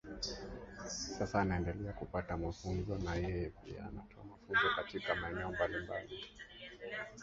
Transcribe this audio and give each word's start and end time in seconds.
Sasa 1.19 1.41
anaendelea 1.41 1.93
kupata 1.93 2.37
mafunzo 2.37 2.97
na 2.97 3.15
yeye 3.15 3.49
pia 3.49 3.79
anatoa 3.87 4.23
mafunzo 4.23 4.75
katika 4.77 5.15
maeneo 5.15 5.51
mbalimbali 5.51 6.25